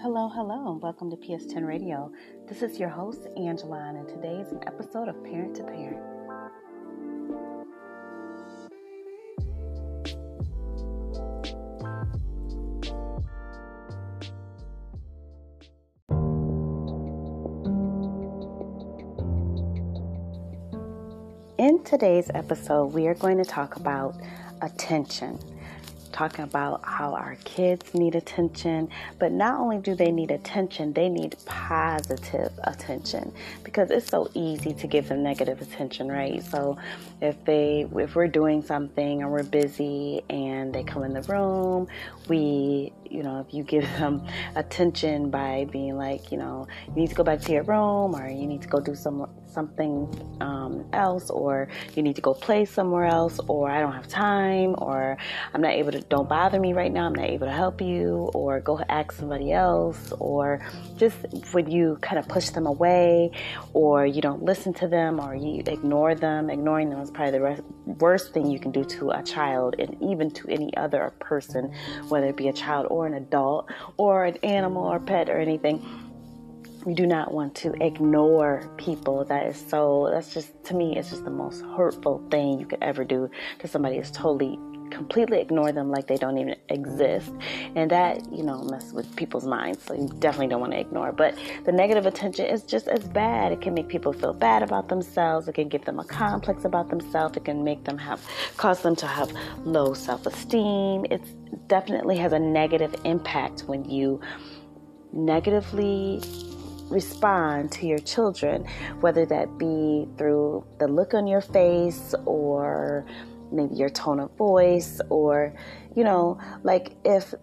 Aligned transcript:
Hello, 0.00 0.28
hello, 0.28 0.70
and 0.70 0.80
welcome 0.80 1.10
to 1.10 1.16
PS10 1.16 1.66
Radio. 1.66 2.12
This 2.46 2.62
is 2.62 2.78
your 2.78 2.88
host, 2.88 3.26
Angela, 3.36 3.92
and 3.96 4.06
today 4.06 4.34
is 4.34 4.52
an 4.52 4.60
episode 4.68 5.08
of 5.08 5.24
Parent 5.24 5.56
to 5.56 5.64
Parent. 5.64 5.98
In 21.58 21.82
today's 21.82 22.30
episode, 22.34 22.92
we 22.92 23.08
are 23.08 23.14
going 23.14 23.38
to 23.38 23.44
talk 23.44 23.74
about 23.74 24.14
attention 24.62 25.40
talking 26.18 26.44
about 26.44 26.84
how 26.84 27.14
our 27.14 27.36
kids 27.44 27.94
need 27.94 28.16
attention, 28.16 28.88
but 29.20 29.30
not 29.30 29.60
only 29.60 29.78
do 29.78 29.94
they 29.94 30.10
need 30.10 30.32
attention, 30.32 30.92
they 30.92 31.08
need 31.08 31.36
positive 31.44 32.50
attention 32.64 33.32
because 33.62 33.88
it's 33.92 34.08
so 34.08 34.28
easy 34.34 34.74
to 34.74 34.88
give 34.88 35.08
them 35.08 35.22
negative 35.22 35.62
attention, 35.62 36.08
right? 36.08 36.42
So 36.42 36.76
if 37.20 37.44
they 37.44 37.86
if 37.94 38.16
we're 38.16 38.26
doing 38.26 38.64
something 38.64 39.22
and 39.22 39.30
we're 39.30 39.44
busy 39.44 40.22
and 40.28 40.74
they 40.74 40.82
come 40.82 41.04
in 41.04 41.12
the 41.12 41.22
room, 41.22 41.86
we 42.28 42.92
you 43.10 43.22
know, 43.22 43.38
if 43.46 43.54
you 43.54 43.62
give 43.62 43.84
them 43.98 44.26
attention 44.56 45.30
by 45.30 45.66
being 45.70 45.96
like, 45.96 46.32
you 46.32 46.38
know, 46.38 46.66
you 46.88 46.94
need 46.94 47.10
to 47.10 47.14
go 47.14 47.22
back 47.22 47.40
to 47.42 47.52
your 47.52 47.62
room 47.62 48.16
or 48.16 48.28
you 48.28 48.46
need 48.48 48.62
to 48.62 48.68
go 48.68 48.80
do 48.80 48.96
some 48.96 49.30
something 49.58 49.92
um, 50.40 50.88
else 50.92 51.30
or 51.30 51.66
you 51.96 52.02
need 52.06 52.14
to 52.14 52.22
go 52.22 52.32
play 52.32 52.64
somewhere 52.64 53.06
else 53.06 53.40
or 53.48 53.68
I 53.68 53.80
don't 53.80 53.96
have 54.00 54.06
time 54.06 54.76
or 54.78 55.16
I'm 55.52 55.60
not 55.60 55.72
able 55.72 55.90
to 55.90 56.00
don't 56.00 56.28
bother 56.28 56.60
me 56.60 56.72
right 56.74 56.92
now 56.92 57.06
I'm 57.06 57.16
not 57.22 57.28
able 57.36 57.48
to 57.48 57.58
help 57.64 57.80
you 57.80 58.30
or 58.34 58.60
go 58.60 58.80
ask 58.88 59.10
somebody 59.10 59.50
else 59.50 60.12
or 60.20 60.60
just 60.96 61.16
when 61.50 61.68
you 61.68 61.98
kind 62.08 62.20
of 62.20 62.28
push 62.28 62.50
them 62.50 62.66
away 62.66 63.32
or 63.72 64.06
you 64.06 64.22
don't 64.22 64.44
listen 64.44 64.72
to 64.74 64.86
them 64.86 65.18
or 65.18 65.34
you 65.34 65.64
ignore 65.66 66.14
them 66.14 66.50
ignoring 66.50 66.88
them 66.90 67.00
is 67.00 67.10
probably 67.10 67.38
the 67.40 67.64
worst 68.06 68.32
thing 68.32 68.48
you 68.48 68.60
can 68.60 68.70
do 68.70 68.84
to 68.84 69.10
a 69.10 69.22
child 69.24 69.74
and 69.80 70.00
even 70.00 70.30
to 70.30 70.46
any 70.48 70.70
other 70.76 71.12
person 71.18 71.72
whether 72.10 72.28
it 72.28 72.36
be 72.36 72.46
a 72.46 72.52
child 72.52 72.86
or 72.90 73.08
an 73.08 73.14
adult 73.14 73.68
or 73.96 74.24
an 74.24 74.36
animal 74.44 74.84
or 74.84 75.00
pet 75.00 75.28
or 75.28 75.38
anything 75.40 75.76
we 76.88 76.94
do 76.94 77.06
not 77.06 77.34
want 77.34 77.54
to 77.54 77.74
ignore 77.84 78.66
people. 78.78 79.22
That 79.22 79.44
is 79.46 79.62
so, 79.68 80.08
that's 80.10 80.32
just, 80.32 80.64
to 80.64 80.74
me, 80.74 80.96
it's 80.96 81.10
just 81.10 81.22
the 81.22 81.30
most 81.30 81.60
hurtful 81.76 82.26
thing 82.30 82.58
you 82.58 82.64
could 82.64 82.82
ever 82.82 83.04
do 83.04 83.30
to 83.58 83.68
somebody 83.68 83.98
is 83.98 84.10
totally, 84.10 84.58
completely 84.90 85.38
ignore 85.38 85.70
them 85.70 85.90
like 85.90 86.06
they 86.06 86.16
don't 86.16 86.38
even 86.38 86.56
exist. 86.70 87.30
And 87.76 87.90
that, 87.90 88.32
you 88.32 88.42
know, 88.42 88.62
messes 88.62 88.94
with 88.94 89.14
people's 89.16 89.44
minds. 89.44 89.84
So 89.84 89.92
you 89.92 90.08
definitely 90.18 90.46
don't 90.46 90.62
want 90.62 90.72
to 90.72 90.80
ignore. 90.80 91.12
But 91.12 91.36
the 91.66 91.72
negative 91.72 92.06
attention 92.06 92.46
is 92.46 92.62
just 92.62 92.88
as 92.88 93.06
bad. 93.06 93.52
It 93.52 93.60
can 93.60 93.74
make 93.74 93.88
people 93.88 94.14
feel 94.14 94.32
bad 94.32 94.62
about 94.62 94.88
themselves. 94.88 95.46
It 95.46 95.56
can 95.56 95.68
give 95.68 95.84
them 95.84 95.98
a 95.98 96.04
complex 96.04 96.64
about 96.64 96.88
themselves. 96.88 97.36
It 97.36 97.44
can 97.44 97.62
make 97.62 97.84
them 97.84 97.98
have, 97.98 98.26
cause 98.56 98.80
them 98.80 98.96
to 98.96 99.06
have 99.06 99.30
low 99.62 99.92
self 99.92 100.24
esteem. 100.24 101.04
It 101.10 101.20
definitely 101.68 102.16
has 102.16 102.32
a 102.32 102.38
negative 102.38 102.94
impact 103.04 103.64
when 103.66 103.84
you 103.84 104.22
negatively 105.12 106.22
respond 106.90 107.72
to 107.72 107.86
your 107.86 107.98
children, 107.98 108.66
whether 109.00 109.26
that 109.26 109.58
be 109.58 110.08
through 110.16 110.64
the 110.78 110.88
look 110.88 111.14
on 111.14 111.26
your 111.26 111.40
face 111.40 112.14
or 112.24 113.04
maybe 113.52 113.74
your 113.74 113.88
tone 113.90 114.20
of 114.20 114.30
voice 114.36 115.00
or, 115.10 115.54
you 115.94 116.04
know, 116.04 116.38
like 116.62 116.92
if 117.04 117.34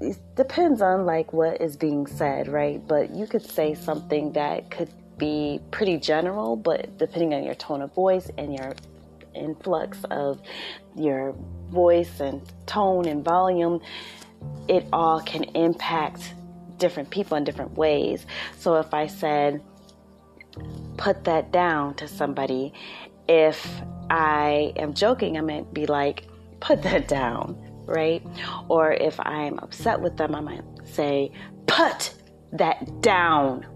it 0.00 0.18
depends 0.34 0.82
on 0.82 1.06
like 1.06 1.32
what 1.32 1.60
is 1.60 1.76
being 1.76 2.06
said, 2.06 2.48
right? 2.48 2.86
But 2.86 3.10
you 3.10 3.26
could 3.26 3.42
say 3.42 3.74
something 3.74 4.32
that 4.32 4.70
could 4.70 4.90
be 5.16 5.60
pretty 5.70 5.98
general, 5.98 6.56
but 6.56 6.98
depending 6.98 7.32
on 7.34 7.42
your 7.42 7.54
tone 7.54 7.80
of 7.82 7.94
voice 7.94 8.30
and 8.36 8.54
your 8.54 8.74
influx 9.34 10.02
of 10.10 10.40
your 10.94 11.34
voice 11.70 12.20
and 12.20 12.42
tone 12.66 13.06
and 13.06 13.24
volume, 13.24 13.80
it 14.68 14.86
all 14.92 15.20
can 15.20 15.44
impact 15.54 16.34
different 16.78 17.10
people 17.10 17.36
in 17.36 17.44
different 17.44 17.76
ways. 17.76 18.26
So 18.58 18.76
if 18.76 18.92
I 18.94 19.06
said, 19.06 19.62
put 20.96 21.24
that 21.24 21.52
down 21.52 21.94
to 21.94 22.08
somebody, 22.08 22.72
if 23.28 23.66
I 24.10 24.72
am 24.76 24.94
joking, 24.94 25.36
I 25.36 25.40
might 25.40 25.72
be 25.72 25.86
like, 25.86 26.28
put 26.60 26.82
that 26.82 27.08
down, 27.22 27.56
right? 27.86 28.22
Or 28.68 28.92
if 28.92 29.18
I'm 29.20 29.58
upset 29.58 30.00
with 30.00 30.16
them, 30.16 30.34
I 30.34 30.40
might 30.40 30.64
say, 30.84 31.30
put 31.66 32.14
that 32.52 33.02
down. 33.02 33.66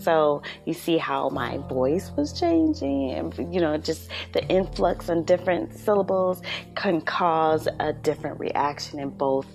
So 0.00 0.42
you 0.66 0.74
see 0.74 0.98
how 0.98 1.30
my 1.30 1.58
voice 1.58 2.10
was 2.16 2.38
changing, 2.38 3.12
and 3.12 3.54
you 3.54 3.60
know, 3.60 3.78
just 3.78 4.10
the 4.32 4.44
influx 4.48 5.08
on 5.08 5.24
different 5.24 5.72
syllables 5.74 6.42
can 6.74 7.00
cause 7.00 7.68
a 7.80 7.92
different 7.92 8.38
reaction 8.38 8.98
in 8.98 9.10
both 9.10 9.46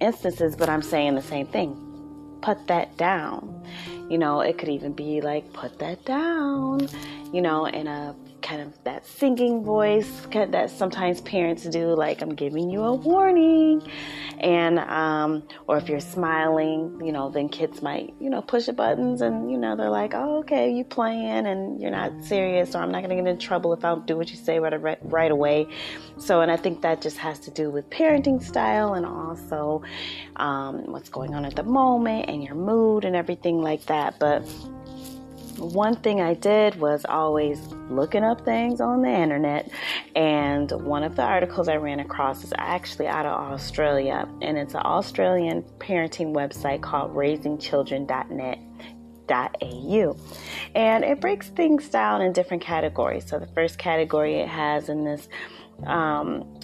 instances, 0.00 0.56
but 0.56 0.68
I'm 0.68 0.82
saying 0.82 1.14
the 1.14 1.22
same 1.22 1.46
thing 1.46 1.87
put 2.40 2.66
that 2.68 2.96
down. 2.96 3.62
You 4.08 4.18
know, 4.18 4.40
it 4.40 4.58
could 4.58 4.68
even 4.68 4.92
be 4.92 5.20
like, 5.20 5.52
put 5.52 5.78
that 5.80 6.04
down, 6.04 6.88
you 7.32 7.42
know, 7.42 7.66
in 7.66 7.86
a 7.86 8.14
kind 8.42 8.62
of 8.62 8.72
that 8.84 9.06
singing 9.06 9.64
voice 9.64 10.26
that 10.32 10.70
sometimes 10.70 11.20
parents 11.20 11.64
do, 11.64 11.94
like, 11.94 12.22
I'm 12.22 12.34
giving 12.34 12.70
you 12.70 12.82
a 12.82 12.94
warning. 12.94 13.82
And, 14.38 14.78
um, 14.78 15.42
or 15.66 15.78
if 15.78 15.88
you're 15.88 15.98
smiling, 15.98 17.00
you 17.04 17.10
know, 17.10 17.28
then 17.28 17.48
kids 17.48 17.82
might, 17.82 18.14
you 18.20 18.30
know, 18.30 18.40
push 18.40 18.66
the 18.66 18.72
buttons 18.72 19.20
and, 19.20 19.50
you 19.50 19.58
know, 19.58 19.74
they're 19.74 19.90
like, 19.90 20.14
oh, 20.14 20.38
okay, 20.38 20.70
you 20.70 20.84
playing 20.84 21.46
and 21.46 21.80
you're 21.80 21.90
not 21.90 22.22
serious, 22.22 22.74
or 22.74 22.78
I'm 22.78 22.92
not 22.92 23.02
going 23.02 23.16
to 23.16 23.22
get 23.22 23.26
in 23.26 23.38
trouble 23.38 23.72
if 23.72 23.84
I 23.84 23.88
don't 23.88 24.06
do 24.06 24.16
what 24.16 24.30
you 24.30 24.36
say 24.36 24.60
right, 24.60 24.98
right 25.02 25.30
away. 25.30 25.66
So, 26.18 26.40
and 26.40 26.52
I 26.52 26.56
think 26.56 26.82
that 26.82 27.02
just 27.02 27.18
has 27.18 27.40
to 27.40 27.50
do 27.50 27.70
with 27.70 27.90
parenting 27.90 28.42
style 28.42 28.94
and 28.94 29.04
also 29.04 29.82
um, 30.36 30.92
what's 30.92 31.08
going 31.08 31.34
on 31.34 31.44
at 31.44 31.56
the 31.56 31.64
moment 31.64 32.28
and 32.28 32.42
your 32.44 32.54
mood 32.54 33.04
and 33.04 33.16
everything 33.16 33.60
like 33.60 33.86
that. 33.86 34.18
But, 34.20 34.48
one 35.58 35.96
thing 35.96 36.20
I 36.20 36.34
did 36.34 36.76
was 36.76 37.04
always 37.08 37.60
looking 37.90 38.24
up 38.24 38.44
things 38.44 38.80
on 38.80 39.02
the 39.02 39.10
internet, 39.10 39.70
and 40.14 40.70
one 40.70 41.02
of 41.02 41.16
the 41.16 41.22
articles 41.22 41.68
I 41.68 41.76
ran 41.76 42.00
across 42.00 42.44
is 42.44 42.52
actually 42.56 43.06
out 43.08 43.26
of 43.26 43.52
Australia, 43.52 44.28
and 44.42 44.56
it's 44.56 44.74
an 44.74 44.82
Australian 44.84 45.62
parenting 45.78 46.32
website 46.32 46.82
called 46.82 47.14
raisingchildren.net. 47.14 48.58
.au 49.30 50.16
and 50.74 51.04
it 51.04 51.20
breaks 51.20 51.50
things 51.50 51.90
down 51.90 52.22
in 52.22 52.32
different 52.32 52.62
categories 52.62 53.26
so 53.26 53.38
the 53.38 53.46
first 53.48 53.76
category 53.76 54.36
it 54.36 54.48
has 54.48 54.88
in 54.88 55.04
this 55.04 55.28
um, 55.86 56.57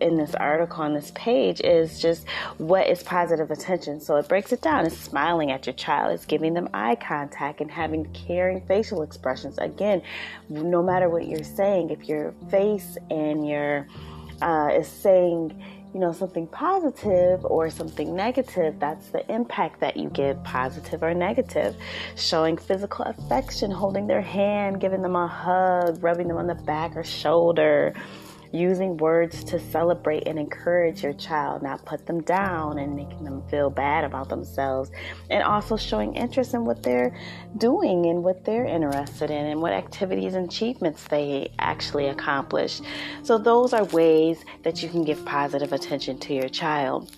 in 0.00 0.16
this 0.16 0.34
article 0.34 0.82
on 0.82 0.94
this 0.94 1.12
page 1.14 1.60
is 1.60 2.00
just 2.00 2.26
what 2.58 2.88
is 2.88 3.02
positive 3.02 3.50
attention. 3.50 4.00
So 4.00 4.16
it 4.16 4.28
breaks 4.28 4.52
it 4.52 4.60
down. 4.60 4.86
It's 4.86 4.96
smiling 4.96 5.50
at 5.50 5.66
your 5.66 5.74
child, 5.74 6.12
it's 6.12 6.26
giving 6.26 6.54
them 6.54 6.68
eye 6.74 6.96
contact 6.96 7.60
and 7.60 7.70
having 7.70 8.04
caring 8.12 8.60
facial 8.66 9.02
expressions. 9.02 9.58
Again, 9.58 10.02
no 10.48 10.82
matter 10.82 11.08
what 11.08 11.26
you're 11.26 11.44
saying, 11.44 11.90
if 11.90 12.08
your 12.08 12.34
face 12.50 12.98
and 13.10 13.46
your 13.46 13.86
uh, 14.42 14.70
is 14.72 14.88
saying 14.88 15.62
you 15.94 16.00
know 16.00 16.12
something 16.12 16.46
positive 16.48 17.42
or 17.46 17.70
something 17.70 18.14
negative 18.14 18.78
that's 18.78 19.08
the 19.08 19.32
impact 19.32 19.80
that 19.80 19.96
you 19.96 20.10
give 20.10 20.42
positive 20.44 21.02
or 21.02 21.14
negative 21.14 21.74
showing 22.16 22.58
physical 22.58 23.06
affection 23.06 23.70
holding 23.70 24.06
their 24.06 24.20
hand 24.20 24.78
giving 24.78 25.00
them 25.00 25.16
a 25.16 25.26
hug 25.26 26.02
rubbing 26.02 26.28
them 26.28 26.36
on 26.36 26.46
the 26.46 26.54
back 26.54 26.94
or 26.96 27.02
shoulder 27.02 27.94
using 28.52 28.96
words 28.96 29.44
to 29.44 29.58
celebrate 29.58 30.26
and 30.26 30.38
encourage 30.38 31.02
your 31.02 31.12
child, 31.14 31.62
not 31.62 31.84
put 31.84 32.06
them 32.06 32.22
down 32.22 32.78
and 32.78 32.94
making 32.94 33.24
them 33.24 33.42
feel 33.48 33.70
bad 33.70 34.04
about 34.04 34.28
themselves, 34.28 34.90
and 35.30 35.42
also 35.42 35.76
showing 35.76 36.14
interest 36.14 36.54
in 36.54 36.64
what 36.64 36.82
they're 36.82 37.16
doing 37.58 38.06
and 38.06 38.22
what 38.22 38.44
they're 38.44 38.66
interested 38.66 39.30
in 39.30 39.46
and 39.46 39.60
what 39.60 39.72
activities 39.72 40.34
and 40.34 40.48
achievements 40.48 41.04
they 41.04 41.50
actually 41.58 42.08
accomplish. 42.08 42.80
So, 43.22 43.38
those 43.38 43.72
are 43.72 43.84
ways 43.86 44.44
that 44.62 44.82
you 44.82 44.88
can 44.88 45.04
give 45.04 45.24
positive 45.24 45.72
attention 45.72 46.18
to 46.20 46.34
your 46.34 46.48
child. 46.48 47.14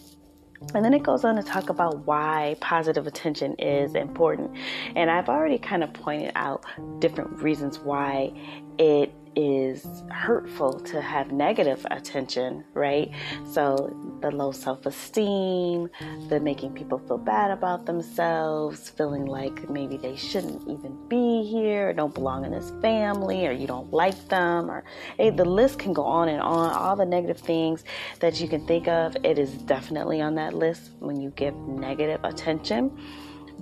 And 0.74 0.84
then 0.84 0.92
it 0.92 1.02
goes 1.02 1.24
on 1.24 1.36
to 1.36 1.42
talk 1.42 1.70
about 1.70 2.04
why 2.06 2.56
positive 2.60 3.06
attention 3.06 3.54
is 3.54 3.94
important. 3.94 4.56
And 4.96 5.10
I've 5.10 5.28
already 5.28 5.58
kind 5.58 5.84
of 5.84 5.92
pointed 5.92 6.32
out 6.34 6.64
different 6.98 7.42
reasons 7.42 7.78
why 7.78 8.32
it 8.78 9.12
is 9.36 9.86
hurtful 10.10 10.80
to 10.80 11.00
have 11.00 11.32
negative 11.32 11.86
attention, 11.90 12.64
right? 12.74 13.10
So 13.52 13.94
the 14.20 14.30
low 14.30 14.52
self 14.52 14.86
esteem, 14.86 15.88
the 16.28 16.40
making 16.40 16.72
people 16.72 16.98
feel 16.98 17.18
bad 17.18 17.50
about 17.50 17.86
themselves, 17.86 18.90
feeling 18.90 19.26
like 19.26 19.68
maybe 19.68 19.96
they 19.96 20.16
shouldn't 20.16 20.68
even 20.68 20.96
be 21.08 21.44
here, 21.44 21.90
or 21.90 21.92
don't 21.92 22.14
belong 22.14 22.44
in 22.44 22.52
this 22.52 22.72
family, 22.82 23.46
or 23.46 23.52
you 23.52 23.66
don't 23.66 23.92
like 23.92 24.28
them, 24.28 24.70
or 24.70 24.84
hey, 25.16 25.30
the 25.30 25.44
list 25.44 25.78
can 25.78 25.92
go 25.92 26.04
on 26.04 26.28
and 26.28 26.40
on. 26.40 26.70
All 26.70 26.96
the 26.96 27.06
negative 27.06 27.38
things 27.38 27.84
that 28.20 28.40
you 28.40 28.48
can 28.48 28.66
think 28.66 28.88
of, 28.88 29.16
it 29.24 29.38
is 29.38 29.52
definitely 29.52 30.20
on 30.20 30.34
that 30.36 30.54
list 30.54 30.90
when 30.98 31.20
you 31.20 31.30
give 31.30 31.54
negative 31.54 32.20
attention. 32.24 32.96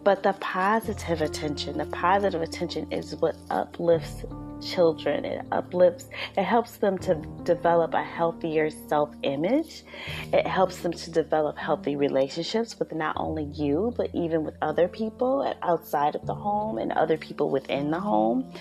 But 0.05 0.23
the 0.23 0.35
positive 0.35 1.21
attention, 1.21 1.79
the 1.79 1.87
positive 1.87 2.41
attention 2.41 2.93
is 2.93 3.17
what 3.17 3.37
uplifts 3.51 4.25
children. 4.63 5.25
It 5.25 5.45
uplifts, 5.53 6.09
it 6.37 6.45
helps 6.45 6.77
them 6.77 6.99
to 6.99 7.15
develop 7.45 7.95
a 7.95 8.03
healthier 8.03 8.71
self 8.71 9.15
image. 9.23 9.85
It 10.33 10.47
helps 10.47 10.79
them 10.79 10.93
to 10.93 11.11
develop 11.11 11.57
healthy 11.57 11.97
relationships 11.97 12.79
with 12.79 12.93
not 12.93 13.17
only 13.19 13.45
you, 13.45 13.93
but 13.97 14.11
even 14.15 14.45
with 14.45 14.55
other 14.63 14.89
people 14.89 15.55
outside 15.63 16.15
of 16.15 16.27
the 16.27 16.35
home 16.35 16.79
and 16.79 16.93
other 16.93 17.17
people 17.17 17.51
within 17.51 17.91
the 17.91 18.01
home. 18.01 18.53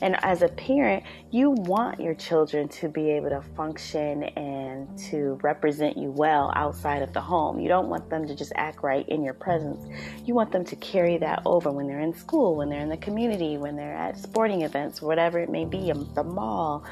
And 0.00 0.16
as 0.24 0.42
a 0.42 0.48
parent, 0.48 1.04
you 1.30 1.50
want 1.50 2.00
your 2.00 2.14
children 2.14 2.68
to 2.68 2.88
be 2.88 3.10
able 3.10 3.30
to 3.30 3.42
function 3.56 4.24
and 4.24 4.98
to 5.10 5.38
represent 5.42 5.96
you 5.96 6.10
well 6.10 6.52
outside 6.56 7.02
of 7.02 7.12
the 7.12 7.20
home. 7.20 7.60
You 7.60 7.68
don't 7.68 7.88
want 7.88 8.08
them 8.10 8.26
to 8.26 8.34
just 8.34 8.52
act 8.56 8.82
right 8.82 9.08
in 9.08 9.22
your 9.22 9.34
presence. 9.34 9.86
You 10.24 10.34
want 10.34 10.52
them 10.52 10.64
to 10.64 10.76
carry 10.76 11.18
that 11.18 11.42
over 11.44 11.70
when 11.70 11.86
they're 11.86 12.00
in 12.00 12.14
school, 12.14 12.56
when 12.56 12.68
they're 12.68 12.80
in 12.80 12.88
the 12.88 12.96
community, 12.96 13.58
when 13.58 13.76
they're 13.76 13.94
at 13.94 14.18
sporting 14.18 14.62
events, 14.62 15.02
whatever 15.02 15.39
it 15.40 15.50
may 15.50 15.64
be, 15.64 15.92
the 16.14 16.24
mall, 16.24 16.84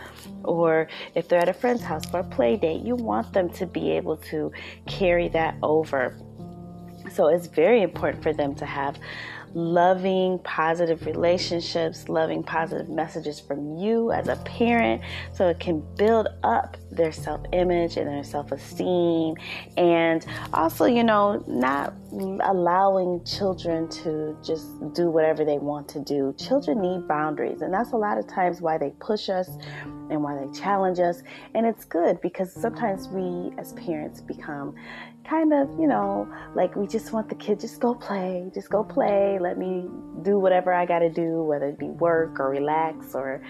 or 0.45 0.89
if 1.15 1.29
they're 1.29 1.41
at 1.41 1.49
a 1.49 1.55
friend's 1.55 1.83
house 1.83 2.05
for 2.07 2.21
a 2.21 2.25
play 2.25 2.57
date, 2.57 2.83
you 2.83 2.95
want 2.95 3.33
them 3.33 3.49
to 3.51 3.67
be 3.67 3.93
able 3.93 4.17
to 4.17 4.51
carry 4.87 5.29
that 5.29 5.55
over. 5.63 6.19
So 7.13 7.29
it's 7.29 7.47
very 7.47 7.83
important 7.83 8.23
for 8.23 8.33
them 8.33 8.55
to 8.57 8.67
have 8.67 8.99
loving, 9.55 10.39
positive 10.41 11.07
relationships, 11.07 12.09
loving, 12.09 12.43
positive 12.43 12.89
messages 12.89 13.41
from 13.41 13.77
you 13.77 14.13
as 14.13 14.29
a 14.29 14.37
parent 14.37 15.03
so 15.33 15.49
it 15.49 15.59
can 15.61 15.83
build 15.97 16.29
up 16.43 16.77
their 16.91 17.13
self 17.13 17.41
image 17.53 17.97
and 17.97 18.09
their 18.09 18.25
self 18.25 18.53
esteem. 18.53 19.35
And 19.77 20.25
also, 20.53 20.87
you 20.87 21.05
know, 21.05 21.43
not 21.47 21.95
allowing 22.45 23.25
children 23.25 23.89
to 23.89 24.37
just 24.43 24.67
do 24.95 25.11
whatever 25.11 25.45
they 25.45 25.59
want 25.59 25.89
to 25.89 26.01
do. 26.01 26.35
Children 26.39 26.81
need 26.81 27.07
boundaries, 27.07 27.63
and 27.63 27.73
that's 27.73 27.93
a 27.93 27.97
lot 27.97 28.19
of 28.19 28.27
times 28.27 28.61
why 28.61 28.79
they 28.79 28.91
push 29.01 29.29
us 29.29 29.49
and 30.11 30.23
why 30.23 30.35
they 30.35 30.51
challenge 30.59 30.99
us. 30.99 31.23
And 31.55 31.67
it's 31.67 31.85
good 31.85 32.21
because 32.21 32.53
sometimes 32.53 33.09
we 33.09 33.53
as 33.59 33.73
parents 33.75 34.21
become 34.21 34.75
kind 35.29 35.53
of, 35.53 35.69
you 35.79 35.87
know, 35.87 36.29
like 36.55 36.75
we 36.75 36.87
just 36.87 37.13
want 37.13 37.29
the 37.29 37.35
kid 37.35 37.61
just 37.61 37.81
go 37.81 37.95
play, 37.95 38.51
just 38.55 38.71
go 38.71 38.83
play, 38.83 39.39
let 39.39 39.59
me 39.59 39.87
do 40.23 40.39
whatever 40.39 40.73
I 40.73 40.87
got 40.87 41.01
to 41.01 41.11
do, 41.11 41.43
whether 41.43 41.69
it 41.69 41.79
be 41.79 41.89
work 41.89 42.41
or 42.41 42.51
relax 42.51 43.15
or 43.15 43.43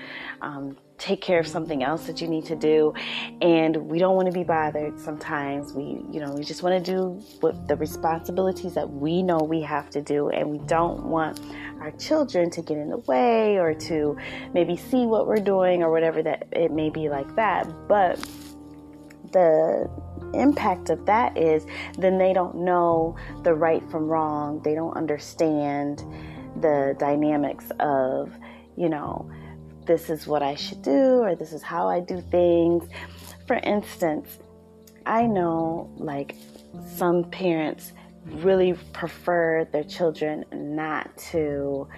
um, 0.43 0.77
take 0.99 1.21
care 1.21 1.39
of 1.39 1.47
something 1.47 1.85
else 1.85 2.07
that 2.07 2.21
you 2.21 2.27
need 2.27 2.45
to 2.47 2.57
do. 2.57 2.93
And 3.41 3.77
we 3.77 3.99
don't 3.99 4.17
want 4.17 4.27
to 4.27 4.33
be 4.33 4.43
bothered 4.43 4.99
sometimes. 4.99 5.73
We 5.73 6.05
you 6.11 6.21
know 6.21 6.33
we 6.33 6.43
just 6.43 6.63
want 6.63 6.85
to 6.85 6.93
do 6.93 7.23
what 7.41 7.69
the 7.69 7.77
responsibilities 7.77 8.75
that 8.75 8.91
we 8.91 9.23
know 9.23 9.39
we 9.39 9.63
have 9.63 9.89
to 9.91 10.03
do. 10.03 10.31
And 10.31 10.51
we 10.51 10.59
don't 10.67 11.05
want 11.05 11.41
our 11.81 11.93
children 11.93 12.51
to 12.51 12.63
get 12.63 12.77
in 12.77 12.91
the 12.91 12.99
way 12.99 13.59
or 13.59 13.73
to 13.73 14.17
maybe 14.53 14.77
see 14.77 15.07
what 15.07 15.29
we're 15.29 15.37
doing 15.37 15.83
or 15.83 15.93
whatever 15.93 16.23
that 16.25 16.49
it 16.53 16.73
may 16.73 16.91
be 16.91 17.09
like 17.09 17.37
that. 17.37 17.69
But 17.87 18.19
the 19.33 19.89
impact 20.35 20.91
of 20.91 21.05
that 21.07 21.37
is 21.37 21.67
then 21.99 22.19
they 22.19 22.33
don't 22.33 22.57
know 22.57 23.17
the 23.43 23.55
right 23.55 23.83
from 23.91 24.09
wrong. 24.09 24.61
They 24.63 24.75
don't 24.75 24.97
understand 24.97 26.05
the 26.61 26.97
dynamics 26.99 27.71
of, 27.81 28.33
you 28.77 28.89
know, 28.89 29.31
this 29.87 30.11
is 30.11 30.27
what 30.27 30.43
I 30.43 30.55
should 30.55 30.83
do 30.83 31.21
or 31.21 31.35
this 31.35 31.53
is 31.53 31.63
how 31.63 31.89
I 31.89 32.01
do 32.01 32.21
things. 32.21 32.89
For 33.47 33.57
instance, 33.57 34.39
I 35.07 35.27
know 35.27 35.91
like 35.97 36.37
some 36.97 37.25
parents 37.25 37.93
really 38.27 38.75
prefer 38.93 39.65
their 39.73 39.85
children 39.85 40.45
not 40.53 41.17
to 41.17 41.89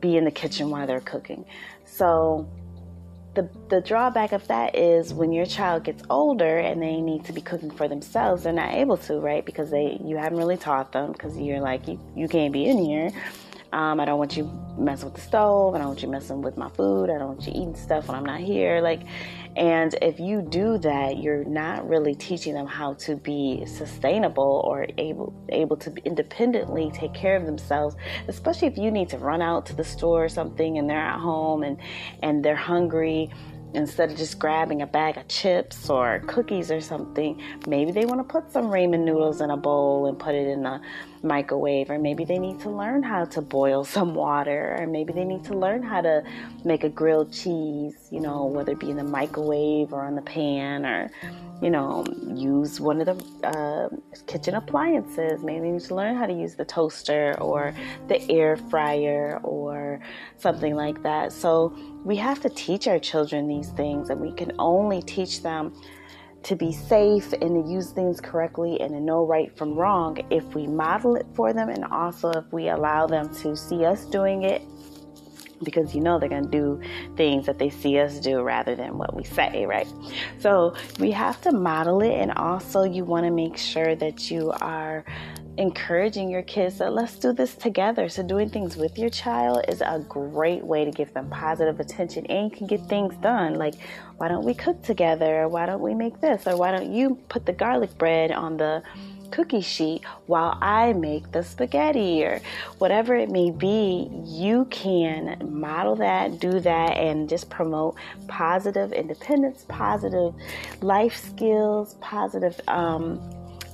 be 0.00 0.16
in 0.16 0.24
the 0.24 0.30
kitchen 0.30 0.70
while 0.70 0.86
they're 0.86 1.00
cooking. 1.00 1.44
So 1.84 2.48
the 3.34 3.48
the 3.68 3.80
drawback 3.80 4.32
of 4.32 4.46
that 4.48 4.76
is 4.76 5.12
when 5.12 5.32
your 5.32 5.46
child 5.46 5.84
gets 5.84 6.02
older 6.10 6.58
and 6.58 6.80
they 6.80 7.00
need 7.00 7.24
to 7.26 7.32
be 7.32 7.40
cooking 7.40 7.70
for 7.70 7.88
themselves, 7.88 8.44
they're 8.44 8.52
not 8.52 8.72
able 8.72 8.96
to, 8.98 9.18
right? 9.18 9.44
Because 9.44 9.70
they 9.70 9.98
you 10.04 10.16
haven't 10.16 10.38
really 10.38 10.56
taught 10.56 10.92
them 10.92 11.12
because 11.12 11.36
you're 11.36 11.60
like 11.60 11.88
you, 11.88 12.00
you 12.16 12.28
can't 12.28 12.52
be 12.52 12.66
in 12.66 12.78
here. 12.78 13.10
Um, 13.74 13.98
I 13.98 14.04
don't 14.04 14.20
want 14.20 14.36
you 14.36 14.48
messing 14.78 15.06
with 15.06 15.14
the 15.14 15.20
stove. 15.20 15.74
I 15.74 15.78
don't 15.78 15.88
want 15.88 16.02
you 16.02 16.08
messing 16.08 16.42
with 16.42 16.56
my 16.56 16.68
food. 16.70 17.10
I 17.10 17.18
don't 17.18 17.26
want 17.26 17.44
you 17.44 17.52
eating 17.52 17.74
stuff 17.74 18.06
when 18.06 18.16
I'm 18.16 18.24
not 18.24 18.38
here. 18.38 18.80
Like, 18.80 19.00
and 19.56 19.94
if 20.02 20.18
you 20.18 20.42
do 20.42 20.78
that, 20.78 21.18
you're 21.18 21.44
not 21.44 21.88
really 21.88 22.14
teaching 22.14 22.54
them 22.54 22.66
how 22.66 22.94
to 22.94 23.14
be 23.16 23.64
sustainable 23.66 24.62
or 24.64 24.86
able 24.98 25.32
able 25.48 25.76
to 25.76 25.92
independently 26.04 26.90
take 26.92 27.14
care 27.14 27.36
of 27.36 27.46
themselves. 27.46 27.94
Especially 28.26 28.66
if 28.66 28.76
you 28.76 28.90
need 28.90 29.08
to 29.10 29.18
run 29.18 29.40
out 29.40 29.66
to 29.66 29.74
the 29.74 29.84
store 29.84 30.24
or 30.24 30.28
something 30.28 30.78
and 30.78 30.90
they're 30.90 30.98
at 30.98 31.20
home 31.20 31.62
and 31.62 31.78
and 32.22 32.44
they're 32.44 32.56
hungry 32.56 33.30
instead 33.74 34.10
of 34.10 34.16
just 34.16 34.38
grabbing 34.38 34.82
a 34.82 34.86
bag 34.86 35.16
of 35.16 35.26
chips 35.28 35.90
or 35.90 36.22
cookies 36.26 36.70
or 36.70 36.80
something, 36.80 37.40
maybe 37.66 37.90
they 37.90 38.06
want 38.06 38.20
to 38.20 38.24
put 38.24 38.50
some 38.50 38.66
ramen 38.66 39.04
noodles 39.04 39.40
in 39.40 39.50
a 39.50 39.56
bowl 39.56 40.06
and 40.06 40.18
put 40.18 40.34
it 40.34 40.46
in 40.46 40.62
the 40.62 40.80
microwave, 41.22 41.90
or 41.90 41.98
maybe 41.98 42.24
they 42.24 42.38
need 42.38 42.60
to 42.60 42.70
learn 42.70 43.02
how 43.02 43.24
to 43.24 43.40
boil 43.40 43.84
some 43.96 44.14
water, 44.14 44.76
or 44.78 44.86
maybe 44.86 45.12
they 45.12 45.24
need 45.24 45.44
to 45.44 45.54
learn 45.54 45.82
how 45.82 46.00
to 46.00 46.22
make 46.64 46.84
a 46.84 46.88
grilled 46.88 47.32
cheese, 47.32 48.08
you 48.10 48.20
know, 48.20 48.46
whether 48.46 48.72
it 48.72 48.78
be 48.78 48.90
in 48.90 48.96
the 48.96 49.04
microwave 49.04 49.92
or 49.92 50.02
on 50.02 50.14
the 50.14 50.22
pan, 50.22 50.86
or, 50.86 51.10
you 51.60 51.70
know, 51.70 52.04
use 52.34 52.80
one 52.80 53.00
of 53.00 53.06
the 53.06 53.48
uh, 53.48 53.88
kitchen 54.26 54.54
appliances. 54.54 55.42
Maybe 55.42 55.60
they 55.60 55.70
need 55.72 55.82
to 55.82 55.94
learn 55.94 56.16
how 56.16 56.26
to 56.26 56.32
use 56.32 56.54
the 56.54 56.64
toaster 56.64 57.34
or 57.40 57.74
the 58.08 58.20
air 58.30 58.56
fryer 58.56 59.40
or 59.42 59.83
something 60.38 60.74
like 60.74 61.02
that. 61.02 61.32
So 61.32 61.76
we 62.04 62.16
have 62.16 62.40
to 62.40 62.48
teach 62.48 62.86
our 62.86 62.98
children 62.98 63.48
these 63.48 63.70
things, 63.70 64.10
and 64.10 64.20
we 64.20 64.32
can 64.32 64.52
only 64.58 65.02
teach 65.02 65.42
them 65.42 65.74
to 66.44 66.54
be 66.54 66.72
safe 66.72 67.32
and 67.32 67.64
to 67.64 67.72
use 67.72 67.90
things 67.90 68.20
correctly 68.20 68.78
and 68.80 68.90
to 68.90 69.00
know 69.00 69.24
right 69.24 69.56
from 69.56 69.74
wrong 69.74 70.18
if 70.30 70.44
we 70.54 70.66
model 70.66 71.16
it 71.16 71.26
for 71.34 71.54
them 71.54 71.70
and 71.70 71.86
also 71.86 72.30
if 72.32 72.44
we 72.52 72.68
allow 72.68 73.06
them 73.06 73.34
to 73.34 73.56
see 73.56 73.82
us 73.82 74.04
doing 74.04 74.42
it 74.42 74.60
because 75.62 75.94
you 75.94 76.00
know 76.00 76.18
they're 76.18 76.28
going 76.28 76.44
to 76.44 76.50
do 76.50 76.80
things 77.16 77.46
that 77.46 77.58
they 77.58 77.70
see 77.70 77.98
us 77.98 78.18
do 78.20 78.42
rather 78.42 78.74
than 78.74 78.98
what 78.98 79.14
we 79.16 79.24
say, 79.24 79.66
right? 79.66 79.88
So 80.38 80.74
we 80.98 81.10
have 81.12 81.40
to 81.42 81.52
model 81.52 82.02
it, 82.02 82.12
and 82.12 82.32
also 82.32 82.84
you 82.84 83.04
want 83.04 83.24
to 83.24 83.30
make 83.30 83.56
sure 83.56 83.94
that 83.96 84.30
you 84.30 84.52
are 84.60 85.04
encouraging 85.56 86.30
your 86.30 86.42
kids 86.42 86.78
that 86.78 86.92
let's 86.92 87.18
do 87.18 87.32
this 87.32 87.54
together. 87.54 88.08
So, 88.08 88.22
doing 88.22 88.50
things 88.50 88.76
with 88.76 88.98
your 88.98 89.10
child 89.10 89.64
is 89.68 89.80
a 89.80 90.04
great 90.08 90.64
way 90.64 90.84
to 90.84 90.90
give 90.90 91.12
them 91.14 91.30
positive 91.30 91.80
attention 91.80 92.26
and 92.26 92.52
can 92.52 92.66
get 92.66 92.80
things 92.88 93.14
done. 93.16 93.54
Like, 93.54 93.74
why 94.16 94.28
don't 94.28 94.44
we 94.44 94.54
cook 94.54 94.82
together? 94.82 95.42
Or 95.42 95.48
why 95.48 95.66
don't 95.66 95.80
we 95.80 95.94
make 95.94 96.20
this? 96.20 96.46
Or 96.46 96.56
why 96.56 96.70
don't 96.70 96.92
you 96.92 97.16
put 97.28 97.46
the 97.46 97.52
garlic 97.52 97.96
bread 97.98 98.32
on 98.32 98.56
the 98.56 98.82
cookie 99.34 99.60
sheet 99.60 100.04
while 100.26 100.56
I 100.62 100.92
make 100.92 101.32
the 101.32 101.42
spaghetti 101.42 102.24
or 102.24 102.40
whatever 102.78 103.16
it 103.16 103.30
may 103.30 103.50
be, 103.50 104.08
you 104.24 104.66
can 104.66 105.38
model 105.50 105.96
that, 105.96 106.38
do 106.38 106.60
that, 106.60 106.96
and 106.96 107.28
just 107.28 107.50
promote 107.50 107.96
positive 108.28 108.92
independence, 108.92 109.64
positive 109.68 110.34
life 110.82 111.16
skills, 111.16 111.96
positive 112.00 112.60
um, 112.68 113.20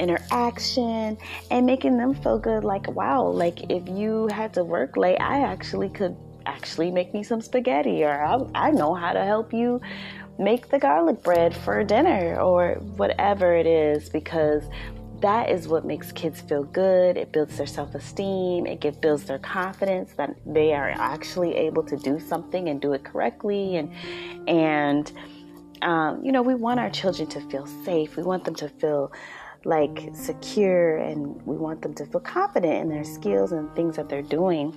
interaction 0.00 1.16
and 1.50 1.66
making 1.66 1.97
them 1.97 2.14
feel 2.14 2.38
good 2.38 2.64
like 2.64 2.90
wow 2.92 3.23
like 3.23 3.71
if 3.71 3.87
you 3.88 4.26
had 4.28 4.52
to 4.54 4.64
work 4.64 4.97
late 4.97 5.19
i 5.21 5.40
actually 5.40 5.88
could 5.88 6.16
actually 6.47 6.90
make 6.90 7.12
me 7.14 7.23
some 7.23 7.40
spaghetti 7.40 8.02
or 8.02 8.23
I, 8.25 8.69
I 8.69 8.71
know 8.71 8.95
how 8.95 9.12
to 9.12 9.25
help 9.25 9.52
you 9.52 9.80
make 10.38 10.71
the 10.71 10.78
garlic 10.78 11.23
bread 11.23 11.54
for 11.54 11.85
dinner 11.85 12.40
or 12.40 12.75
whatever 12.97 13.54
it 13.54 13.66
is 13.66 14.09
because 14.09 14.64
that 15.21 15.50
is 15.50 15.69
what 15.69 15.85
makes 15.85 16.12
kids 16.12 16.40
feel 16.40 16.64
good. 16.64 17.19
It 17.19 17.30
builds 17.30 17.59
their 17.59 17.66
self 17.66 17.95
esteem. 17.95 18.66
It 18.66 19.00
builds 19.02 19.25
their 19.25 19.38
confidence 19.38 20.12
that 20.14 20.35
they 20.47 20.73
are 20.73 20.90
actually 20.90 21.54
able 21.57 21.83
to 21.85 21.97
do 21.97 22.19
something 22.19 22.69
and 22.71 22.80
do 22.80 22.95
it 22.95 23.04
correctly. 23.04 23.76
And, 23.76 23.92
and, 24.49 25.12
um, 25.83 26.25
you 26.25 26.33
know, 26.33 26.42
we 26.42 26.54
want 26.54 26.80
our 26.80 26.90
children 26.90 27.28
to 27.28 27.40
feel 27.50 27.66
safe. 27.85 28.16
We 28.16 28.23
want 28.23 28.45
them 28.45 28.54
to 28.57 28.69
feel 28.69 29.12
like 29.64 30.11
secure 30.12 30.97
and 30.99 31.40
we 31.47 31.57
want 31.57 31.83
them 31.83 31.95
to 31.95 32.07
feel 32.07 32.21
confident 32.21 32.75
in 32.75 32.88
their 32.88 33.05
skills 33.05 33.52
and 33.52 33.75
things 33.75 33.97
that 33.97 34.09
they're 34.09 34.23
doing. 34.23 34.75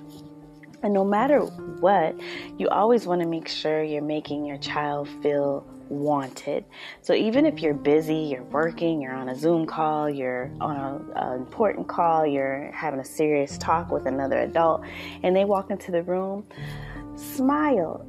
And 0.82 0.92
no 0.92 1.04
matter 1.04 1.40
what, 1.40 2.14
you 2.58 2.68
always 2.68 3.06
want 3.06 3.22
to 3.22 3.26
make 3.26 3.48
sure 3.48 3.82
you're 3.82 4.02
making 4.02 4.44
your 4.44 4.58
child 4.58 5.08
feel 5.22 5.66
wanted. 5.88 6.64
So 7.02 7.14
even 7.14 7.46
if 7.46 7.60
you're 7.60 7.74
busy, 7.74 8.16
you're 8.16 8.44
working, 8.44 9.00
you're 9.00 9.14
on 9.14 9.28
a 9.30 9.34
Zoom 9.34 9.66
call, 9.66 10.10
you're 10.10 10.50
on 10.60 11.10
an 11.16 11.40
important 11.40 11.88
call, 11.88 12.26
you're 12.26 12.70
having 12.72 13.00
a 13.00 13.04
serious 13.04 13.56
talk 13.58 13.90
with 13.90 14.06
another 14.06 14.40
adult, 14.40 14.84
and 15.22 15.34
they 15.34 15.44
walk 15.44 15.70
into 15.70 15.90
the 15.90 16.02
room, 16.02 16.46
smile 17.16 18.06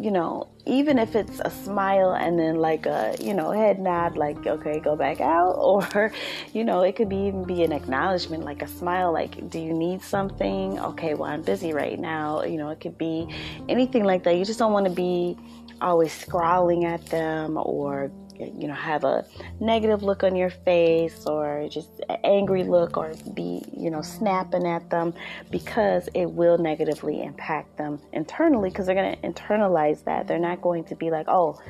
you 0.00 0.10
know, 0.10 0.48
even 0.66 0.98
if 0.98 1.16
it's 1.16 1.40
a 1.44 1.50
smile 1.50 2.12
and 2.12 2.38
then 2.38 2.56
like 2.56 2.86
a, 2.86 3.16
you 3.20 3.34
know, 3.34 3.50
head 3.50 3.80
nod, 3.80 4.16
like, 4.16 4.46
okay, 4.46 4.80
go 4.80 4.94
back 4.94 5.20
out, 5.20 5.52
or, 5.58 6.12
you 6.52 6.64
know, 6.64 6.82
it 6.82 6.96
could 6.96 7.08
be 7.08 7.26
even 7.26 7.44
be 7.44 7.64
an 7.64 7.72
acknowledgement, 7.72 8.44
like 8.44 8.62
a 8.62 8.68
smile, 8.68 9.12
like, 9.12 9.50
do 9.50 9.58
you 9.58 9.72
need 9.72 10.02
something? 10.02 10.78
Okay, 10.78 11.14
well, 11.14 11.30
I'm 11.30 11.42
busy 11.42 11.72
right 11.72 11.98
now. 11.98 12.42
You 12.42 12.58
know, 12.58 12.70
it 12.70 12.80
could 12.80 12.98
be 12.98 13.28
anything 13.68 14.04
like 14.04 14.22
that. 14.24 14.36
You 14.36 14.44
just 14.44 14.58
don't 14.58 14.72
want 14.72 14.86
to 14.86 14.92
be 14.92 15.36
always 15.80 16.12
scrawling 16.12 16.84
at 16.84 17.04
them 17.06 17.56
or 17.56 18.10
you 18.38 18.68
know 18.68 18.74
have 18.74 19.04
a 19.04 19.24
negative 19.60 20.02
look 20.02 20.22
on 20.22 20.36
your 20.36 20.50
face 20.50 21.26
or 21.26 21.68
just 21.70 22.00
an 22.08 22.18
angry 22.24 22.64
look 22.64 22.96
or 22.96 23.12
be 23.34 23.62
you 23.76 23.90
know 23.90 24.02
snapping 24.02 24.66
at 24.66 24.88
them 24.90 25.12
because 25.50 26.08
it 26.14 26.26
will 26.26 26.58
negatively 26.58 27.22
impact 27.22 27.76
them 27.76 28.00
internally 28.12 28.70
because 28.70 28.86
they're 28.86 28.94
going 28.94 29.14
to 29.14 29.22
internalize 29.22 30.04
that. 30.04 30.26
They're 30.26 30.38
not 30.38 30.62
going 30.62 30.84
to 30.84 30.94
be 30.94 31.10
like 31.10 31.26
oh 31.28 31.60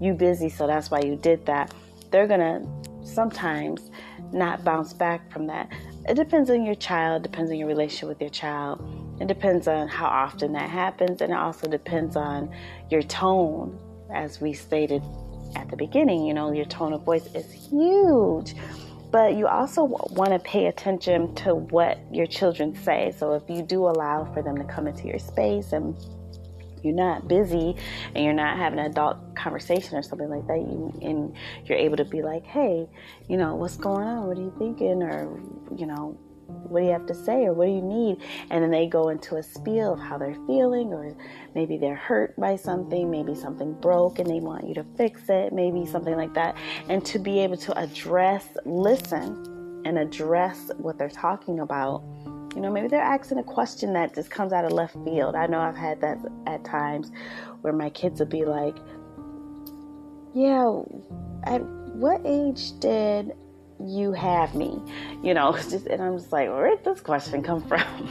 you 0.00 0.14
busy 0.14 0.48
so 0.48 0.66
that's 0.66 0.90
why 0.90 1.00
you 1.00 1.16
did 1.16 1.44
that. 1.46 1.72
They're 2.10 2.26
going 2.26 2.40
to 2.40 3.06
sometimes 3.06 3.90
not 4.32 4.64
bounce 4.64 4.92
back 4.92 5.30
from 5.32 5.46
that. 5.46 5.70
It 6.08 6.14
depends 6.14 6.50
on 6.50 6.64
your 6.64 6.74
child 6.74 7.22
depends 7.22 7.50
on 7.50 7.56
your 7.56 7.68
relationship 7.68 8.08
with 8.08 8.20
your 8.20 8.30
child. 8.30 8.80
It 9.20 9.26
depends 9.26 9.66
on 9.66 9.88
how 9.88 10.06
often 10.06 10.52
that 10.52 10.70
happens 10.70 11.20
and 11.20 11.32
it 11.32 11.36
also 11.36 11.68
depends 11.68 12.16
on 12.16 12.54
your 12.90 13.02
tone 13.02 13.78
as 14.14 14.40
we 14.40 14.52
stated 14.52 15.02
at 15.56 15.70
the 15.70 15.76
beginning, 15.76 16.24
you 16.24 16.34
know, 16.34 16.52
your 16.52 16.64
tone 16.64 16.92
of 16.92 17.02
voice 17.02 17.26
is 17.34 17.50
huge. 17.52 18.54
But 19.10 19.36
you 19.36 19.46
also 19.46 19.84
want 19.84 20.32
to 20.32 20.38
pay 20.38 20.66
attention 20.66 21.34
to 21.36 21.54
what 21.54 21.98
your 22.12 22.26
children 22.26 22.74
say. 22.74 23.14
So 23.16 23.34
if 23.34 23.42
you 23.48 23.62
do 23.62 23.86
allow 23.86 24.30
for 24.34 24.42
them 24.42 24.56
to 24.58 24.64
come 24.64 24.86
into 24.86 25.06
your 25.06 25.18
space 25.18 25.72
and 25.72 25.96
you're 26.82 26.94
not 26.94 27.26
busy 27.26 27.74
and 28.14 28.24
you're 28.24 28.34
not 28.34 28.58
having 28.58 28.78
an 28.78 28.86
adult 28.86 29.34
conversation 29.34 29.96
or 29.96 30.02
something 30.02 30.28
like 30.28 30.46
that, 30.46 30.58
you 30.58 30.92
and 31.00 31.34
you're 31.64 31.78
able 31.78 31.96
to 31.96 32.04
be 32.04 32.22
like, 32.22 32.44
hey, 32.44 32.86
you 33.28 33.38
know, 33.38 33.54
what's 33.56 33.76
going 33.76 34.06
on? 34.06 34.26
What 34.26 34.36
are 34.36 34.42
you 34.42 34.54
thinking? 34.58 35.02
Or, 35.02 35.40
you 35.74 35.86
know, 35.86 36.18
what 36.48 36.80
do 36.80 36.86
you 36.86 36.92
have 36.92 37.06
to 37.06 37.14
say 37.14 37.44
or 37.44 37.52
what 37.52 37.66
do 37.66 37.72
you 37.72 37.82
need? 37.82 38.18
And 38.50 38.62
then 38.62 38.70
they 38.70 38.86
go 38.86 39.10
into 39.10 39.36
a 39.36 39.42
spiel 39.42 39.92
of 39.92 40.00
how 40.00 40.18
they're 40.18 40.36
feeling 40.46 40.92
or 40.92 41.14
maybe 41.54 41.76
they're 41.76 41.94
hurt 41.94 42.34
by 42.36 42.56
something 42.56 43.10
maybe 43.10 43.34
something 43.34 43.74
broke 43.74 44.18
and 44.18 44.28
they 44.28 44.40
want 44.40 44.66
you 44.66 44.74
to 44.74 44.84
fix 44.96 45.28
it 45.28 45.52
maybe 45.52 45.84
something 45.86 46.16
like 46.16 46.34
that. 46.34 46.56
And 46.88 47.04
to 47.06 47.18
be 47.18 47.40
able 47.40 47.56
to 47.58 47.78
address 47.78 48.46
listen 48.64 49.82
and 49.84 49.98
address 49.98 50.70
what 50.78 50.98
they're 50.98 51.08
talking 51.08 51.60
about. 51.60 52.02
You 52.54 52.62
know 52.62 52.72
maybe 52.72 52.88
they're 52.88 53.00
asking 53.00 53.38
a 53.38 53.44
question 53.44 53.92
that 53.92 54.14
just 54.14 54.30
comes 54.30 54.52
out 54.52 54.64
of 54.64 54.72
left 54.72 54.94
field. 55.04 55.34
I 55.34 55.46
know 55.46 55.60
i've 55.60 55.76
had 55.76 56.00
that 56.00 56.18
at 56.46 56.64
times 56.64 57.12
where 57.60 57.72
my 57.72 57.90
kids 57.90 58.20
would 58.20 58.30
be 58.30 58.44
like 58.44 58.76
yeah 60.34 60.80
at 61.44 61.62
what 61.94 62.20
age 62.24 62.78
did 62.80 63.32
you 63.80 64.12
have 64.12 64.54
me 64.54 64.80
you 65.22 65.34
know 65.34 65.52
just 65.70 65.86
and 65.86 66.02
i'm 66.02 66.18
just 66.18 66.32
like 66.32 66.48
where 66.48 66.70
did 66.70 66.84
this 66.84 67.00
question 67.00 67.42
come 67.42 67.62
from? 67.68 68.08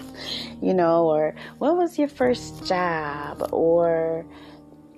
You 0.62 0.74
know 0.74 1.06
or 1.06 1.36
what 1.60 1.78
was 1.78 2.00
your 2.00 2.08
first 2.08 2.66
job? 2.66 3.50
Or 3.52 4.26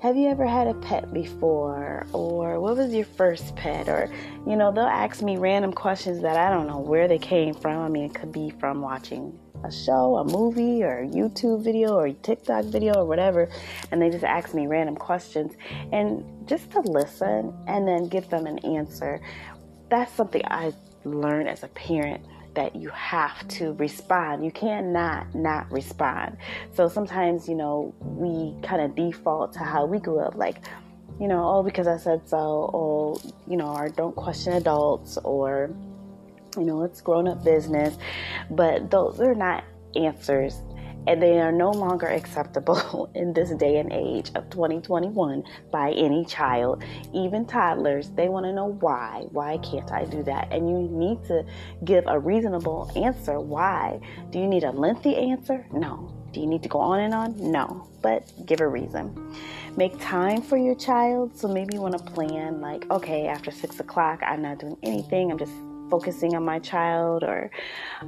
have 0.01 0.15
you 0.15 0.29
ever 0.29 0.47
had 0.47 0.67
a 0.67 0.73
pet 0.75 1.13
before? 1.13 2.07
Or 2.13 2.61
what 2.61 2.77
was 2.77 2.93
your 2.93 3.05
first 3.05 3.55
pet? 3.57 3.89
Or 3.89 4.09
you 4.47 4.55
know 4.55 4.71
they'll 4.71 4.85
ask 4.85 5.21
me 5.21 5.37
random 5.37 5.73
questions 5.73 6.21
that 6.21 6.37
i 6.37 6.49
don't 6.49 6.67
know 6.67 6.79
where 6.79 7.07
they 7.07 7.19
came 7.19 7.53
from. 7.53 7.79
I 7.79 7.89
mean 7.89 8.05
it 8.05 8.15
could 8.15 8.31
be 8.31 8.51
from 8.59 8.81
watching 8.81 9.37
a 9.65 9.71
show 9.71 10.15
a 10.15 10.23
movie 10.23 10.83
or 10.83 10.99
a 10.99 11.07
youtube 11.07 11.61
video 11.61 11.93
or 11.95 12.05
a 12.05 12.13
tiktok 12.13 12.65
video 12.65 12.93
or 12.93 13.05
whatever. 13.05 13.49
And 13.91 14.01
they 14.01 14.09
just 14.09 14.23
ask 14.23 14.53
me 14.53 14.67
random 14.67 14.95
questions. 14.95 15.53
And 15.91 16.47
just 16.47 16.71
to 16.71 16.79
listen 16.79 17.53
and 17.67 17.85
then 17.85 18.07
give 18.07 18.29
them 18.29 18.47
an 18.47 18.59
answer 18.59 19.21
that's 19.89 20.11
something 20.13 20.41
I 20.45 20.73
learned 21.03 21.49
as 21.49 21.63
a 21.63 21.67
parent 21.69 22.25
that 22.55 22.75
you 22.75 22.89
have 22.89 23.47
to 23.47 23.73
respond. 23.73 24.43
You 24.43 24.51
cannot 24.51 25.33
not 25.35 25.71
respond. 25.71 26.37
So 26.73 26.87
sometimes, 26.87 27.47
you 27.47 27.55
know, 27.55 27.93
we 27.99 28.59
kind 28.67 28.81
of 28.81 28.95
default 28.95 29.53
to 29.53 29.59
how 29.59 29.85
we 29.85 29.99
grew 29.99 30.19
up, 30.19 30.35
like, 30.35 30.57
you 31.19 31.27
know, 31.27 31.43
oh, 31.47 31.63
because 31.63 31.87
I 31.87 31.97
said 31.97 32.27
so, 32.27 32.69
or, 32.73 33.19
you 33.47 33.57
know, 33.57 33.75
or 33.75 33.89
don't 33.89 34.15
question 34.15 34.53
adults, 34.53 35.17
or, 35.17 35.69
you 36.57 36.65
know, 36.65 36.83
it's 36.83 37.01
grown 37.01 37.27
up 37.27 37.43
business. 37.43 37.97
But 38.49 38.89
those 38.89 39.19
are 39.19 39.35
not 39.35 39.63
answers 39.95 40.61
and 41.09 41.23
they 41.23 41.39
are 41.39 41.51
no 41.51 41.71
longer 41.71 42.05
acceptable 42.05 43.09
in 43.15 43.33
this 43.33 43.49
day 43.55 43.77
and 43.77 43.91
age 43.91 44.29
of 44.35 44.47
2021 44.51 45.43
by 45.71 45.91
any 45.93 46.23
child, 46.23 46.83
even 47.15 47.47
toddlers. 47.47 48.09
They 48.11 48.29
want 48.29 48.45
to 48.45 48.53
know 48.53 48.73
why. 48.79 49.25
Why 49.31 49.57
can't 49.57 49.91
I 49.91 50.05
do 50.05 50.21
that? 50.23 50.49
And 50.51 50.69
you 50.69 50.77
need 50.77 51.23
to 51.25 51.43
give 51.83 52.03
a 52.05 52.19
reasonable 52.19 52.91
answer. 52.95 53.39
Why? 53.39 53.99
Do 54.29 54.37
you 54.37 54.45
need 54.45 54.63
a 54.63 54.71
lengthy 54.71 55.15
answer? 55.15 55.65
No. 55.73 56.13
Do 56.31 56.41
you 56.41 56.45
need 56.45 56.61
to 56.61 56.69
go 56.69 56.77
on 56.77 56.99
and 56.99 57.13
on? 57.15 57.51
No. 57.51 57.87
But 58.03 58.31
give 58.45 58.61
a 58.61 58.67
reason. 58.67 59.35
Make 59.75 59.99
time 59.99 60.43
for 60.43 60.57
your 60.57 60.75
child. 60.75 61.35
So 61.35 61.47
maybe 61.47 61.73
you 61.73 61.81
want 61.81 61.97
to 61.97 62.03
plan, 62.03 62.61
like, 62.61 62.89
okay, 62.91 63.25
after 63.25 63.49
six 63.49 63.79
o'clock, 63.79 64.21
I'm 64.21 64.43
not 64.43 64.59
doing 64.59 64.77
anything. 64.83 65.31
I'm 65.31 65.39
just 65.39 65.53
focusing 65.89 66.35
on 66.35 66.43
my 66.43 66.59
child, 66.59 67.23
or 67.23 67.49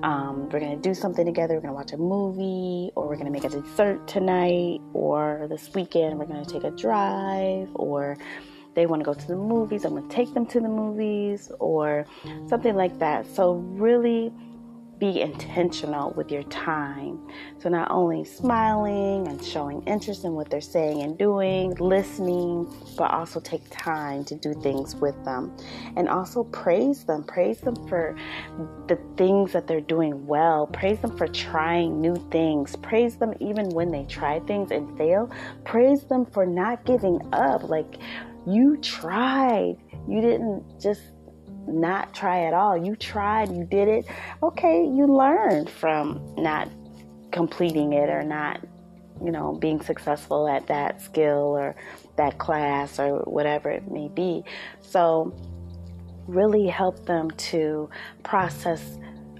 um, 0.04 0.50
we're 0.50 0.60
going 0.60 0.76
to 0.76 0.90
do 0.90 0.94
something 0.94 1.26
together. 1.26 1.56
We're 1.56 1.62
going 1.62 1.74
to 1.74 1.78
watch 1.78 1.94
a 1.94 1.98
movie, 1.98 2.92
or 2.96 3.08
we're 3.08 3.16
going 3.16 3.26
to 3.26 3.32
make 3.32 3.44
a 3.44 3.50
dessert 3.50 4.08
tonight, 4.08 4.80
or 4.94 5.48
this 5.50 5.74
weekend 5.74 6.20
we're 6.20 6.26
going 6.26 6.44
to 6.44 6.52
take 6.52 6.64
a 6.64 6.72
drive, 6.72 7.70
or 7.76 8.18
they 8.74 8.86
want 8.86 9.02
to 9.02 9.06
go 9.06 9.14
to 9.14 9.28
the 9.28 9.36
movies. 9.36 9.84
I'm 9.86 9.92
going 9.92 10.08
to 10.08 10.16
take 10.16 10.34
them 10.34 10.46
to 10.48 10.60
the 10.60 10.70
movies, 10.70 11.52
or 11.60 12.06
something 12.48 12.76
like 12.76 13.00
that. 13.00 13.26
So, 13.26 13.54
really 13.54 14.32
be 15.02 15.20
intentional 15.20 16.12
with 16.12 16.32
your 16.32 16.44
time. 16.44 17.20
So, 17.58 17.70
not 17.70 17.90
only 17.90 18.24
smiling 18.24 19.28
and 19.28 19.44
showing 19.44 19.82
interest 19.88 20.24
in 20.26 20.34
what 20.34 20.52
they're 20.52 20.62
saying 20.62 21.02
and 21.02 21.18
doing, 21.18 21.74
listening, 21.80 22.72
but 23.00 23.10
also 23.10 23.40
take 23.40 23.64
time 23.72 24.24
to 24.26 24.36
do 24.36 24.54
things 24.62 24.96
with 24.96 25.16
them. 25.26 25.58
And 25.98 26.08
also 26.08 26.44
praise 26.44 27.04
them. 27.04 27.24
Praise 27.24 27.60
them 27.62 27.76
for 27.88 28.16
the 28.88 29.00
things 29.18 29.54
that 29.54 29.66
they're 29.66 29.82
doing 29.82 30.28
well. 30.28 30.68
Praise 30.68 31.00
them 31.00 31.18
for 31.18 31.28
trying 31.28 32.00
new 32.00 32.16
things. 32.30 32.76
Praise 32.76 33.16
them 33.18 33.34
even 33.40 33.70
when 33.70 33.90
they 33.90 34.06
try 34.06 34.40
things 34.42 34.70
and 34.70 34.96
fail. 35.00 35.32
Praise 35.66 36.04
them 36.04 36.28
for 36.28 36.46
not 36.46 36.86
giving 36.86 37.20
up. 37.34 37.64
Like, 37.64 37.98
you 38.46 38.78
tried. 38.78 39.78
You 40.08 40.22
didn't 40.22 40.80
just 40.80 41.02
not 41.68 42.14
try 42.14 42.46
at 42.46 42.54
all. 42.54 42.78
You 42.78 42.96
tried, 42.96 43.52
you 43.52 43.66
did 43.66 43.88
it. 43.88 44.06
Okay, 44.42 44.84
you 44.84 45.06
learned 45.08 45.70
from 45.70 46.22
not 46.38 46.70
completing 47.32 47.94
it 47.94 48.10
or 48.10 48.24
not, 48.24 48.62
you 49.24 49.32
know, 49.32 49.54
being 49.54 49.82
successful 49.82 50.48
at 50.48 50.68
that 50.68 51.02
skill 51.02 51.56
or 51.58 51.76
that 52.18 52.38
class 52.38 53.00
or 53.00 53.20
whatever 53.20 53.70
it 53.70 53.90
may 53.92 54.08
be. 54.10 54.44
So, 54.82 55.34
really 56.28 56.68
help 56.68 57.06
them 57.06 57.32
to 57.32 57.90
process 58.24 58.98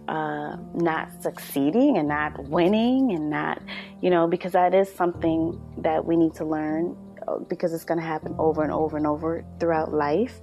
uh, 0.08 0.58
not 0.74 1.10
succeeding 1.22 1.98
and 1.98 2.08
not 2.08 2.38
winning 2.46 3.12
and 3.12 3.30
not, 3.30 3.62
you 4.02 4.10
know, 4.10 4.28
because 4.28 4.52
that 4.52 4.74
is 4.74 4.94
something 4.94 5.60
that 5.78 6.04
we 6.04 6.18
need 6.18 6.34
to 6.36 6.44
learn 6.44 6.96
because 7.40 7.74
it's 7.74 7.86
going 7.86 8.00
to 8.00 8.06
happen 8.06 8.36
over 8.38 8.64
and 8.64 8.72
over 8.72 8.98
and 8.98 9.08
over 9.08 9.44
throughout 9.60 9.94
life. 9.94 10.42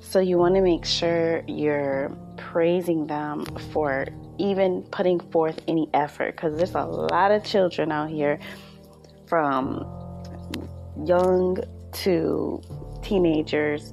So 0.00 0.20
you 0.20 0.38
want 0.38 0.54
to 0.54 0.62
make 0.62 0.84
sure 0.84 1.42
you're 1.46 2.16
praising 2.36 3.06
them 3.06 3.44
for 3.72 4.06
even 4.38 4.82
putting 4.90 5.20
forth 5.20 5.60
any 5.68 5.88
effort 5.94 6.36
because 6.36 6.56
there's 6.56 6.74
a 6.74 6.84
lot 6.84 7.30
of 7.30 7.44
children 7.44 7.92
out 7.92 8.10
here 8.10 8.38
from 9.26 9.86
young 11.04 11.58
to 11.92 12.62
teenagers 13.02 13.92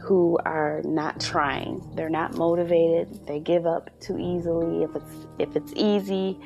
who 0.00 0.38
are 0.44 0.80
not 0.84 1.20
trying. 1.20 1.82
They're 1.94 2.08
not 2.08 2.34
motivated. 2.34 3.26
They 3.26 3.40
give 3.40 3.66
up 3.66 3.90
too 4.00 4.18
easily. 4.18 4.82
If 4.82 4.96
it's 4.96 5.26
if 5.38 5.56
it's 5.56 5.72
easy, 5.76 6.40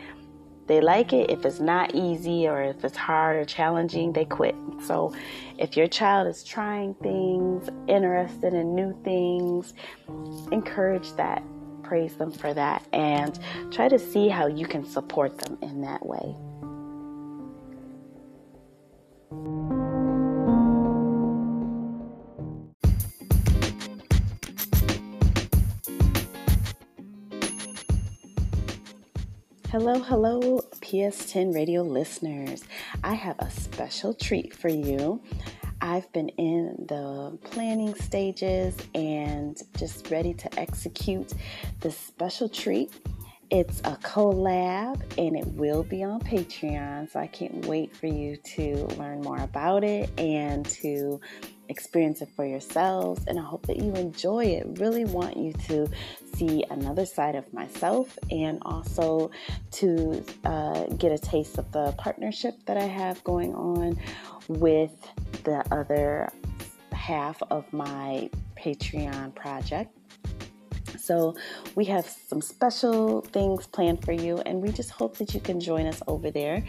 they 0.73 0.81
like 0.81 1.12
it. 1.12 1.31
If 1.31 1.45
it's 1.45 1.61
not 1.61 1.95
easy 1.95 2.49
or 2.49 2.62
if 2.62 2.83
it's 2.83 2.97
hard 2.97 3.37
or 3.37 3.45
challenging, 3.45 4.14
they 4.14 4.25
quit. 4.25 4.55
So, 4.83 5.14
if 5.59 5.76
your 5.76 5.87
child 5.87 6.29
is 6.29 6.43
trying 6.43 6.95
things, 6.95 7.69
interested 7.88 8.55
in 8.55 8.75
new 8.75 8.99
things, 9.05 9.75
encourage 10.50 11.12
that, 11.12 11.43
praise 11.83 12.14
them 12.17 12.33
for 12.33 12.55
that, 12.55 12.87
and 12.95 13.38
try 13.71 13.88
to 13.88 13.99
see 13.99 14.29
how 14.29 14.47
you 14.47 14.67
can 14.67 14.83
support 14.83 15.37
them 15.38 15.59
in 15.61 15.83
that 15.83 16.05
way. 16.07 16.35
Hello, 29.73 30.00
hello, 30.00 30.61
PS10 30.83 31.55
radio 31.55 31.81
listeners. 31.81 32.62
I 33.02 33.14
have 33.14 33.37
a 33.38 33.50
special 33.50 34.12
treat 34.12 34.55
for 34.55 34.69
you. 34.69 35.23
I've 35.81 36.12
been 36.12 36.29
in 36.29 36.85
the 36.91 37.38
planning 37.43 37.95
stages 37.95 38.76
and 38.95 39.59
just 39.79 40.11
ready 40.11 40.35
to 40.35 40.61
execute 40.61 41.33
this 41.81 41.97
special 41.97 42.50
treat. 42.50 42.93
It's 43.49 43.81
a 43.81 43.97
collab 44.02 45.00
and 45.17 45.38
it 45.38 45.47
will 45.47 45.85
be 45.85 46.05
on 46.05 46.21
Patreon, 46.21 47.11
so 47.11 47.19
I 47.19 47.26
can't 47.26 47.64
wait 47.64 47.97
for 47.97 48.09
you 48.09 48.37
to 48.57 48.75
learn 48.99 49.23
more 49.23 49.41
about 49.41 49.85
it 49.85 50.11
and 50.21 50.67
to 50.83 51.19
experience 51.71 52.21
it 52.21 52.29
for 52.37 52.45
yourselves. 52.45 53.25
And 53.26 53.38
I 53.38 53.43
hope 53.43 53.67
that 53.69 53.79
you 53.79 53.95
enjoy 53.95 54.45
it. 54.45 54.67
Really 54.79 55.07
want 55.07 55.38
you 55.38 55.55
to 55.69 55.88
see 56.35 56.65
another 56.71 57.07
side 57.07 57.35
of 57.35 57.53
myself 57.53 58.19
and 58.31 58.59
also 58.62 59.31
to 59.73 60.25
uh, 60.45 60.85
get 60.99 61.12
a 61.12 61.19
taste 61.19 61.59
of 61.59 61.71
the 61.73 61.95
partnership 61.99 62.55
that 62.67 62.77
I 62.77 62.85
have 62.85 63.23
going 63.25 63.55
on 63.55 63.99
with 64.49 64.93
the 65.45 65.65
other 65.71 66.33
half 66.93 67.43
of 67.51 67.71
my 67.73 68.31
Patreon 68.57 69.35
project. 69.35 69.97
So, 70.99 71.35
we 71.75 71.87
have 71.87 72.07
some 72.07 72.41
special 72.41 73.23
things 73.23 73.67
planned 73.67 74.05
for 74.05 74.12
you 74.12 74.39
and 74.47 74.62
we 74.62 74.71
just 74.71 74.91
hope 74.91 75.17
that 75.17 75.35
you 75.35 75.41
can 75.41 75.59
join 75.59 75.87
us 75.87 76.01
over 76.07 76.31
there. 76.31 76.65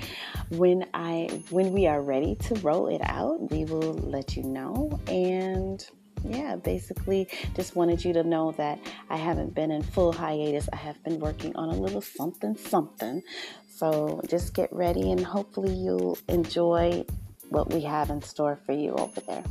When 0.49 0.87
I 0.93 1.43
when 1.51 1.71
we 1.71 1.85
are 1.85 2.01
ready 2.01 2.35
to 2.47 2.55
roll 2.55 2.87
it 2.87 3.01
out, 3.03 3.51
we 3.51 3.65
will 3.65 3.93
let 3.93 4.35
you 4.35 4.43
know 4.43 4.99
and 5.07 5.85
yeah, 6.23 6.55
basically 6.55 7.27
just 7.55 7.75
wanted 7.75 8.03
you 8.03 8.13
to 8.13 8.23
know 8.23 8.51
that 8.53 8.79
I 9.09 9.17
haven't 9.17 9.53
been 9.53 9.71
in 9.71 9.83
full 9.83 10.13
hiatus. 10.13 10.69
I 10.71 10.77
have 10.77 11.03
been 11.03 11.19
working 11.19 11.55
on 11.55 11.69
a 11.69 11.75
little 11.75 12.01
something, 12.01 12.55
something. 12.55 13.21
So 13.67 14.21
just 14.27 14.53
get 14.53 14.71
ready 14.71 15.11
and 15.11 15.23
hopefully 15.25 15.73
you'll 15.73 16.17
enjoy 16.27 17.05
what 17.49 17.73
we 17.73 17.81
have 17.81 18.09
in 18.09 18.21
store 18.21 18.59
for 18.65 18.73
you 18.73 18.91
over 18.93 19.19
there. 19.21 19.43